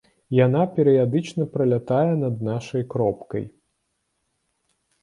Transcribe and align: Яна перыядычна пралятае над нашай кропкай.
Яна 0.45 0.61
перыядычна 0.77 1.43
пралятае 1.57 2.11
над 2.25 2.35
нашай 2.49 2.83
кропкай. 2.95 3.51